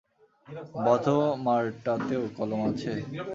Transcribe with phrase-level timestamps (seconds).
[0.85, 2.91] বতোমারটাতেও কলম আছে?